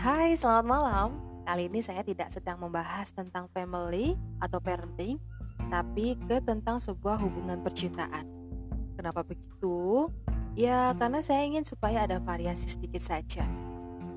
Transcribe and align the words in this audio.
Hai, 0.00 0.32
selamat 0.32 0.64
malam. 0.64 1.08
Kali 1.44 1.68
ini 1.68 1.84
saya 1.84 2.00
tidak 2.00 2.32
sedang 2.32 2.56
membahas 2.56 3.12
tentang 3.12 3.52
family 3.52 4.16
atau 4.40 4.56
parenting, 4.56 5.20
tapi 5.68 6.16
ke 6.24 6.40
tentang 6.40 6.80
sebuah 6.80 7.20
hubungan 7.20 7.60
percintaan. 7.60 8.24
Kenapa 8.96 9.20
begitu? 9.20 10.08
Ya, 10.56 10.96
karena 10.96 11.20
saya 11.20 11.44
ingin 11.44 11.68
supaya 11.68 12.08
ada 12.08 12.16
variasi 12.16 12.72
sedikit 12.72 13.04
saja. 13.04 13.44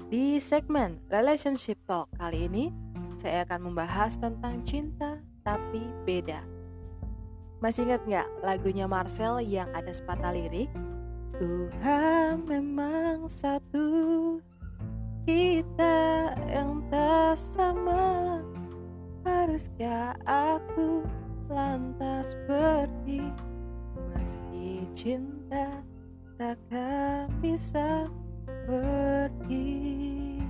Di 0.07 0.39
segmen 0.39 1.03
Relationship 1.11 1.75
Talk 1.83 2.07
kali 2.15 2.47
ini, 2.47 2.71
saya 3.19 3.43
akan 3.43 3.67
membahas 3.67 4.15
tentang 4.15 4.63
cinta 4.63 5.19
tapi 5.43 5.83
beda. 6.07 6.47
Masih 7.59 7.91
ingat 7.91 8.07
nggak 8.07 8.27
lagunya 8.39 8.87
Marcel 8.87 9.43
yang 9.43 9.67
ada 9.75 9.91
sepatah 9.91 10.31
lirik? 10.31 10.71
Tuhan 11.43 12.47
memang 12.47 13.27
satu 13.27 14.39
kita 15.73 16.37
yang 16.53 16.85
tak 16.93 17.33
sama 17.33 18.37
Haruskah 19.25 20.13
aku 20.21 21.01
lantas 21.49 22.37
pergi 22.45 23.33
Meski 24.13 24.85
cinta 24.93 25.81
takkan 26.37 27.25
bisa 27.41 28.05
pergi 28.69 30.45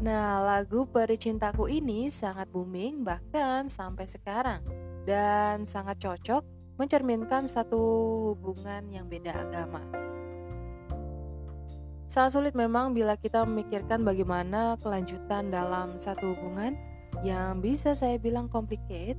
Nah 0.00 0.40
lagu 0.40 0.88
Peri 0.88 1.20
Cintaku 1.20 1.68
ini 1.68 2.08
sangat 2.08 2.48
booming 2.48 3.04
bahkan 3.04 3.68
sampai 3.68 4.08
sekarang 4.08 4.64
Dan 5.04 5.68
sangat 5.68 6.00
cocok 6.00 6.48
mencerminkan 6.80 7.44
satu 7.44 7.80
hubungan 8.32 8.84
yang 8.88 9.08
beda 9.08 9.32
agama. 9.32 10.15
Sangat 12.06 12.38
sulit 12.38 12.54
memang 12.54 12.94
bila 12.94 13.18
kita 13.18 13.42
memikirkan 13.42 14.06
bagaimana 14.06 14.78
kelanjutan 14.78 15.50
dalam 15.50 15.98
satu 15.98 16.38
hubungan 16.38 16.78
yang 17.26 17.58
bisa 17.58 17.98
saya 17.98 18.14
bilang 18.14 18.46
complicated, 18.46 19.18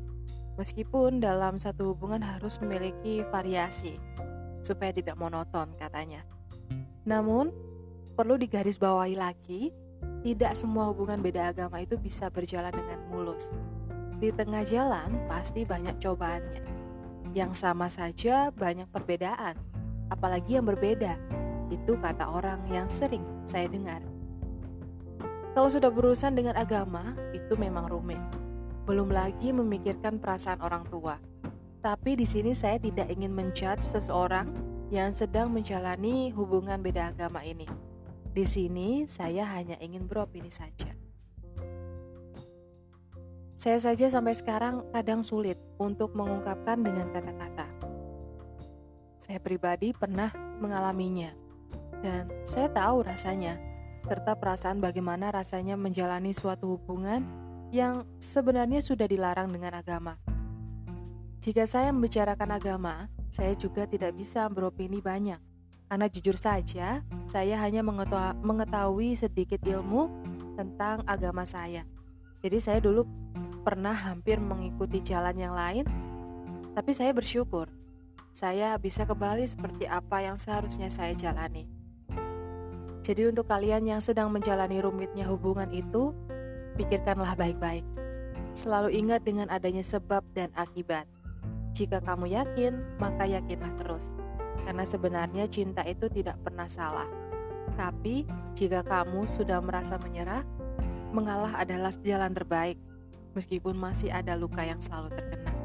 meskipun 0.55 1.19
dalam 1.19 1.59
satu 1.59 1.91
hubungan 1.91 2.23
harus 2.23 2.55
memiliki 2.63 3.27
variasi, 3.27 3.99
supaya 4.63 4.95
tidak 4.95 5.19
monoton 5.19 5.67
katanya. 5.75 6.23
Namun, 7.03 7.51
perlu 8.15 8.39
digarisbawahi 8.39 9.19
lagi, 9.19 9.75
tidak 10.23 10.55
semua 10.55 10.87
hubungan 10.87 11.19
beda 11.19 11.51
agama 11.51 11.83
itu 11.83 11.99
bisa 11.99 12.31
berjalan 12.31 12.71
dengan 12.71 13.03
mulus. 13.11 13.51
Di 14.17 14.31
tengah 14.31 14.63
jalan 14.63 15.27
pasti 15.27 15.67
banyak 15.67 15.99
cobaannya 15.99 16.63
yang 17.35 17.51
sama 17.51 17.91
saja 17.91 18.49
banyak 18.49 18.89
perbedaan, 18.89 19.59
apalagi 20.09 20.57
yang 20.57 20.65
berbeda. 20.65 21.26
Itu 21.67 21.99
kata 21.99 22.27
orang 22.31 22.63
yang 22.71 22.87
sering 22.87 23.23
saya 23.43 23.67
dengar. 23.67 23.99
Kalau 25.57 25.73
sudah 25.73 25.89
berurusan 25.89 26.37
dengan 26.37 26.53
agama, 26.53 27.17
itu 27.33 27.57
memang 27.57 27.89
rumit. 27.89 28.21
Belum 28.85 29.09
lagi 29.09 29.49
memikirkan 29.49 30.21
perasaan 30.21 30.61
orang 30.61 30.85
tua. 30.87 31.17
Tapi 31.81 32.13
di 32.13 32.29
sini 32.29 32.53
saya 32.53 32.77
tidak 32.77 33.09
ingin 33.09 33.33
menjudge 33.33 33.81
seseorang 33.81 34.53
yang 34.93 35.11
sedang 35.11 35.51
menjalani 35.51 36.31
hubungan 36.31 36.79
beda 36.79 37.11
agama 37.11 37.43
ini. 37.43 37.67
Di 38.31 38.45
sini 38.45 39.09
saya 39.09 39.49
hanya 39.49 39.75
ingin 39.81 40.05
beropini 40.05 40.53
saja. 40.53 40.93
Saya 43.57 43.81
saja 43.81 44.05
sampai 44.13 44.37
sekarang 44.37 44.85
kadang 44.93 45.25
sulit 45.25 45.57
untuk 45.81 46.13
mengungkapkan 46.13 46.77
dengan 46.77 47.09
kata-kata. 47.09 47.65
Saya 49.17 49.41
pribadi 49.41 49.97
pernah 49.97 50.29
mengalaminya, 50.61 51.33
dan 52.01 52.29
saya 52.45 52.69
tahu 52.69 53.05
rasanya, 53.05 53.57
serta 54.05 54.37
perasaan 54.37 54.79
bagaimana 54.79 55.33
rasanya 55.33 55.75
menjalani 55.75 56.31
suatu 56.31 56.77
hubungan 56.77 57.25
yang 57.73 58.07
sebenarnya 58.21 58.79
sudah 58.79 59.05
dilarang 59.09 59.51
dengan 59.51 59.75
agama. 59.75 60.15
Jika 61.43 61.67
saya 61.67 61.91
membicarakan 61.91 62.49
agama, 62.55 63.11
saya 63.27 63.53
juga 63.53 63.85
tidak 63.85 64.15
bisa 64.15 64.47
beropini 64.47 65.03
banyak, 65.03 65.39
karena 65.91 66.07
jujur 66.07 66.39
saja, 66.39 67.03
saya 67.27 67.55
hanya 67.59 67.83
mengetahui 68.41 69.13
sedikit 69.19 69.59
ilmu 69.61 70.09
tentang 70.55 71.03
agama 71.05 71.43
saya. 71.43 71.83
Jadi 72.41 72.57
saya 72.57 72.79
dulu 72.79 73.05
pernah 73.67 73.93
hampir 73.93 74.39
mengikuti 74.39 75.03
jalan 75.03 75.35
yang 75.35 75.53
lain, 75.53 75.85
tapi 76.71 76.95
saya 76.95 77.11
bersyukur 77.11 77.67
saya 78.37 78.77
bisa 78.77 79.01
kembali 79.01 79.49
seperti 79.49 79.89
apa 79.89 80.21
yang 80.21 80.37
seharusnya 80.37 80.93
saya 80.93 81.17
jalani. 81.17 81.76
Jadi 83.07 83.23
untuk 83.23 83.47
kalian 83.47 83.87
yang 83.87 84.03
sedang 84.03 84.27
menjalani 84.27 84.83
rumitnya 84.83 85.23
hubungan 85.31 85.71
itu, 85.71 86.11
pikirkanlah 86.75 87.39
baik-baik. 87.39 87.87
Selalu 88.51 88.99
ingat 88.99 89.23
dengan 89.23 89.47
adanya 89.47 89.79
sebab 89.79 90.27
dan 90.35 90.51
akibat. 90.59 91.07
Jika 91.71 92.03
kamu 92.03 92.35
yakin, 92.35 92.99
maka 92.99 93.23
yakinlah 93.23 93.71
terus. 93.79 94.11
Karena 94.67 94.83
sebenarnya 94.83 95.47
cinta 95.47 95.87
itu 95.87 96.11
tidak 96.11 96.35
pernah 96.43 96.67
salah. 96.67 97.07
Tapi, 97.79 98.27
jika 98.51 98.83
kamu 98.83 99.23
sudah 99.23 99.63
merasa 99.63 99.95
menyerah, 100.03 100.43
mengalah 101.15 101.63
adalah 101.63 101.95
jalan 102.03 102.35
terbaik 102.35 102.75
meskipun 103.31 103.79
masih 103.79 104.11
ada 104.11 104.35
luka 104.35 104.67
yang 104.67 104.83
selalu 104.83 105.15
terkena. 105.15 105.55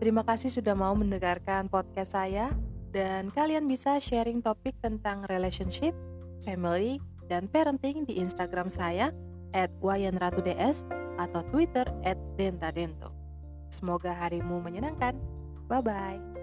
Terima 0.00 0.24
kasih 0.24 0.48
sudah 0.48 0.72
mau 0.72 0.96
mendengarkan 0.96 1.68
podcast 1.68 2.16
saya 2.16 2.48
dan 2.94 3.34
kalian 3.34 3.66
bisa 3.66 3.98
sharing 3.98 4.38
topik 4.38 4.78
tentang 4.78 5.26
relationship, 5.26 5.92
family, 6.46 7.02
dan 7.26 7.50
parenting 7.50 8.06
di 8.06 8.22
Instagram 8.22 8.70
saya 8.70 9.10
at 9.50 9.74
wayanratuds 9.82 10.86
atau 11.18 11.42
Twitter 11.50 11.84
at 12.06 12.16
dentadento. 12.38 13.10
Semoga 13.74 14.14
harimu 14.14 14.62
menyenangkan. 14.62 15.18
Bye-bye. 15.66 16.33